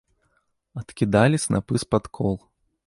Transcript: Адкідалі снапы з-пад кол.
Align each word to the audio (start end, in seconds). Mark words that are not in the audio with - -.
Адкідалі 0.81 1.37
снапы 1.45 1.75
з-пад 1.87 2.03
кол. 2.19 2.35